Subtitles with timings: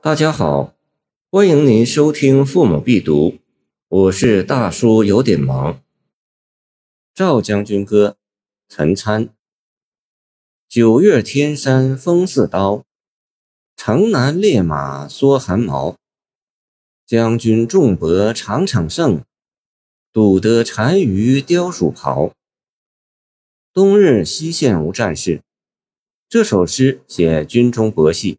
[0.00, 0.76] 大家好，
[1.28, 3.30] 欢迎您收听《父母必读》，
[3.88, 5.74] 我是大叔，有点忙。
[7.12, 8.16] 《赵将军歌》
[8.72, 9.30] 陈参。
[10.68, 12.84] 九月天山风似刀，
[13.74, 15.96] 城南烈马缩寒毛。
[17.04, 19.24] 将军重伯场场胜，
[20.12, 22.32] 赌得单于貂鼠袍。
[23.72, 25.42] 冬日西线无战事。
[26.28, 28.38] 这首诗写军中博戏，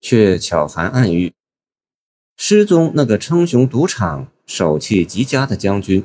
[0.00, 1.32] 却巧含暗喻。
[2.36, 6.04] 诗中那个称雄赌场、手气极佳的将军，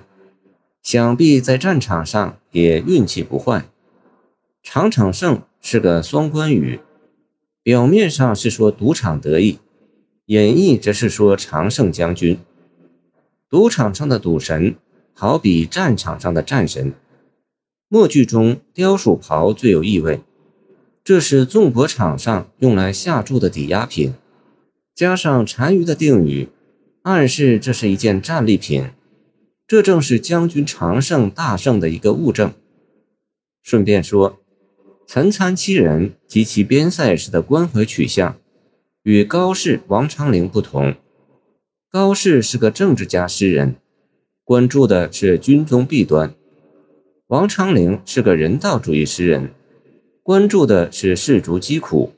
[0.84, 3.66] 想必在战场上也运气不坏。
[4.62, 6.80] 场场胜是个双关语，
[7.64, 9.60] 表面上是说赌场得意，
[10.26, 12.38] 演绎则是说常胜将军。
[13.50, 14.76] 赌场上的赌神，
[15.14, 16.94] 好比战场上的战神。
[17.88, 20.20] 末句中雕鼠袍最有意味。
[21.06, 24.16] 这是纵博场上用来下注的抵押品，
[24.96, 26.50] 加上单于的定语，
[27.04, 28.90] 暗示这是一件战利品。
[29.68, 32.52] 这正是将军常胜大胜的一个物证。
[33.62, 34.40] 顺便说，
[35.06, 38.38] 陈参七人及其边塞时的关怀取向，
[39.04, 40.96] 与高适、王昌龄不同。
[41.92, 43.76] 高适是个政治家诗人，
[44.44, 46.32] 关注的是军中弊端；
[47.28, 49.52] 王昌龄是个人道主义诗人。
[50.26, 52.12] 关注的是士卒疾苦，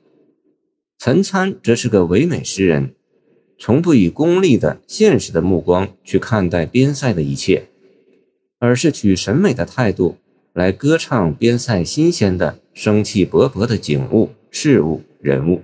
[0.98, 2.96] 陈参则是个唯美诗人，
[3.60, 7.68] 从不以功利的现实的目光去看待边塞的一切，
[8.60, 10.16] 而是取审美的态度
[10.54, 15.64] 来歌唱边塞新鲜的、生气勃勃的景物、事物、人物。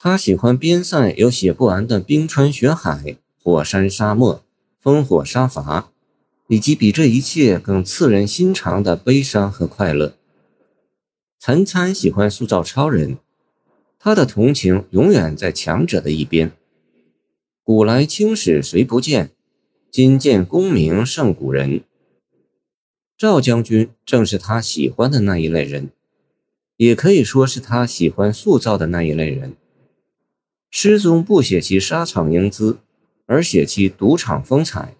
[0.00, 4.42] 他喜欢边塞有写不完的冰川雪海、火山沙漠、
[4.82, 5.92] 烽火杀伐，
[6.48, 10.16] 以及比这一切更刺人心肠的悲伤和快乐。
[11.42, 13.16] 陈参喜欢塑造超人，
[13.98, 16.52] 他的同情永远在强者的一边。
[17.62, 19.30] 古来青史谁不见？
[19.90, 21.82] 今见功名胜古人。
[23.16, 25.88] 赵将军正是他喜欢的那一类人，
[26.76, 29.54] 也可以说是他喜欢塑造的那一类人。
[30.70, 32.80] 诗中不写其沙场英姿，
[33.24, 34.94] 而写其赌场风采，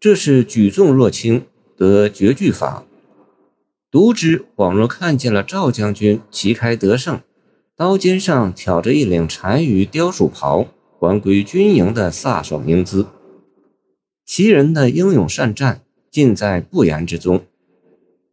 [0.00, 1.44] 这是举重若轻，
[1.76, 2.86] 得绝句法。
[3.90, 7.22] 读之，恍若看见了赵将军旗开得胜，
[7.74, 10.66] 刀尖上挑着一领单于貂鼠袍，
[10.98, 13.06] 还归军营的飒爽英姿。
[14.26, 17.46] 其人的英勇善战，尽在不言之中。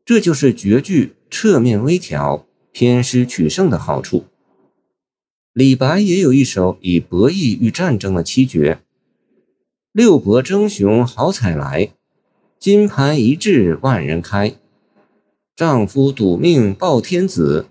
[0.03, 4.25] 这就是绝句侧面微调、偏师取胜的好处。
[5.53, 8.79] 李白也有一首以博弈喻战争的七绝：
[9.93, 11.93] 六博争雄好彩来，
[12.59, 14.55] 金盘一掷万人开。
[15.55, 17.67] 丈夫赌命报天子，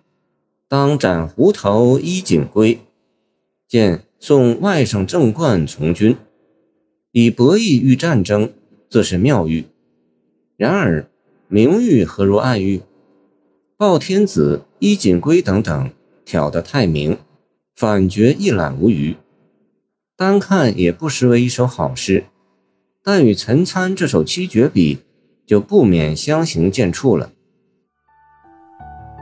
[0.68, 2.80] 当斩胡头衣锦归。
[3.68, 6.16] 见送外甥正冠从军，
[7.12, 8.50] 以博弈喻战争，
[8.88, 9.66] 这是妙喻。
[10.56, 11.10] 然而
[11.48, 12.80] 明喻何如暗喻？
[13.76, 15.90] 报天子、衣锦归等等，
[16.24, 17.18] 挑得太明，
[17.76, 19.14] 反觉一览无余。
[20.16, 22.24] 单看也不失为一首好诗，
[23.02, 25.00] 但与陈参这首七绝比，
[25.46, 27.32] 就不免相形见绌了。